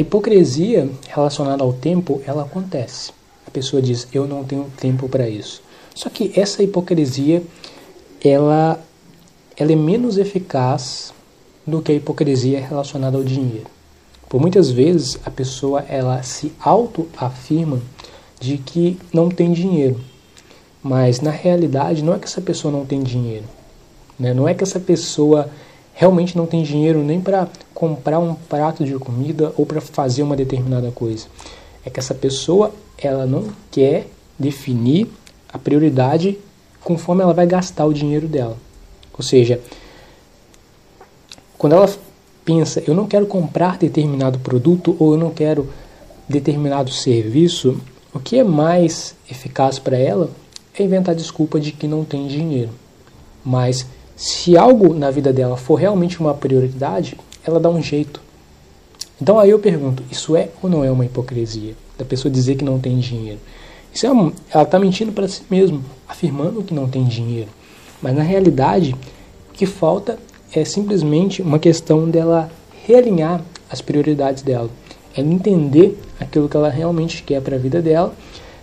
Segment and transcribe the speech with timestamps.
[0.00, 3.12] A hipocrisia relacionada ao tempo, ela acontece.
[3.46, 5.60] A pessoa diz: "Eu não tenho tempo para isso".
[5.94, 7.42] Só que essa hipocrisia,
[8.24, 8.82] ela
[9.58, 11.12] ela é menos eficaz
[11.66, 13.66] do que a hipocrisia relacionada ao dinheiro.
[14.26, 17.78] Por muitas vezes a pessoa ela se auto-afirma
[18.40, 20.00] de que não tem dinheiro,
[20.82, 23.44] mas na realidade não é que essa pessoa não tem dinheiro,
[24.18, 24.32] né?
[24.32, 25.50] não é que essa pessoa
[25.92, 27.46] realmente não tem dinheiro nem para
[27.80, 31.28] comprar um prato de comida ou para fazer uma determinada coisa.
[31.82, 34.06] É que essa pessoa ela não quer
[34.38, 35.08] definir
[35.50, 36.38] a prioridade
[36.84, 38.58] conforme ela vai gastar o dinheiro dela.
[39.16, 39.62] Ou seja,
[41.56, 41.90] quando ela
[42.44, 45.70] pensa, eu não quero comprar determinado produto ou eu não quero
[46.28, 47.80] determinado serviço,
[48.12, 50.30] o que é mais eficaz para ela
[50.78, 52.72] é inventar desculpa de que não tem dinheiro.
[53.42, 57.16] Mas se algo na vida dela for realmente uma prioridade,
[57.50, 58.20] ela dá um jeito.
[59.20, 61.74] Então aí eu pergunto, isso é ou não é uma hipocrisia?
[61.98, 63.38] Da pessoa dizer que não tem dinheiro.
[63.92, 67.48] Isso é ela está mentindo para si mesma, afirmando que não tem dinheiro.
[68.00, 68.94] Mas na realidade,
[69.50, 70.18] o que falta
[70.52, 72.50] é simplesmente uma questão dela
[72.86, 74.70] realinhar as prioridades dela.
[75.14, 78.14] Ela entender aquilo que ela realmente quer para a vida dela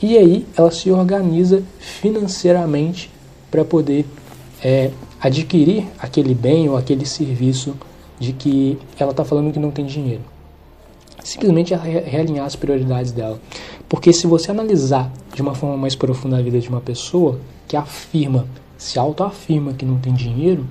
[0.00, 3.10] e aí ela se organiza financeiramente
[3.50, 4.06] para poder
[4.62, 4.90] é,
[5.20, 7.76] adquirir aquele bem ou aquele serviço
[8.18, 10.22] de que ela está falando que não tem dinheiro.
[11.22, 13.40] Simplesmente realinhar as prioridades dela.
[13.88, 17.76] Porque se você analisar de uma forma mais profunda a vida de uma pessoa que
[17.76, 18.46] afirma,
[18.76, 20.66] se autoafirma que não tem dinheiro,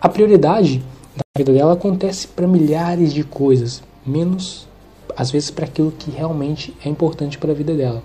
[0.00, 0.82] a prioridade
[1.16, 4.66] da vida dela acontece para milhares de coisas, menos
[5.16, 8.02] às vezes para aquilo que realmente é importante para a vida dela.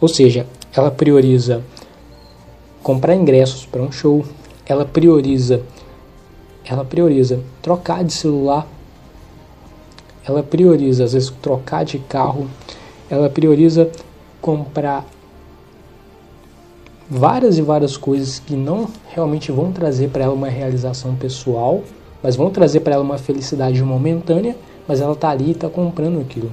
[0.00, 1.62] Ou seja, ela prioriza
[2.82, 4.24] comprar ingressos para um show,
[4.66, 5.62] ela prioriza
[6.68, 8.66] ela prioriza trocar de celular,
[10.26, 12.48] ela prioriza às vezes trocar de carro,
[13.08, 13.88] ela prioriza
[14.40, 15.06] comprar
[17.08, 21.82] várias e várias coisas que não realmente vão trazer para ela uma realização pessoal,
[22.22, 24.56] mas vão trazer para ela uma felicidade momentânea,
[24.88, 26.50] mas ela está ali e está comprando aquilo.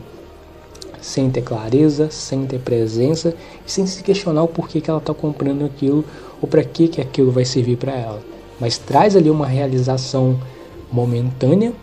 [1.02, 3.36] Sem ter clareza, sem ter presença
[3.66, 6.06] e sem se questionar o porquê que ela está comprando aquilo
[6.40, 8.33] ou para que, que aquilo vai servir para ela.
[8.64, 10.40] Mas traz ali uma realização
[10.90, 11.74] momentânea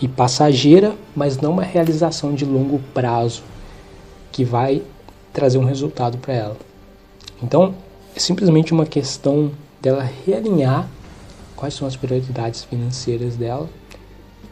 [0.00, 3.42] e passageira, mas não uma realização de longo prazo
[4.32, 4.82] que vai
[5.30, 6.56] trazer um resultado para ela.
[7.42, 7.74] Então,
[8.16, 10.88] é simplesmente uma questão dela realinhar
[11.54, 13.68] quais são as prioridades financeiras dela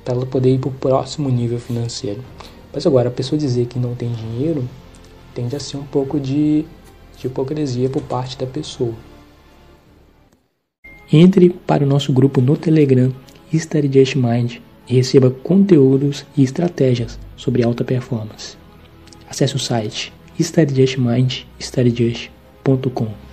[0.04, 2.22] para ela poder ir para o próximo nível financeiro.
[2.75, 4.69] Mas agora, a pessoa dizer que não tem dinheiro
[5.34, 6.66] tende a ser um pouco de,
[7.16, 8.93] de hipocrisia por parte da pessoa.
[11.12, 13.12] Entre para o nosso grupo no Telegram
[13.55, 14.56] Study Just Mind
[14.89, 18.56] e receba conteúdos e estratégias sobre alta performance.
[19.28, 23.25] Acesse o site studyjustmind, studyjust.com.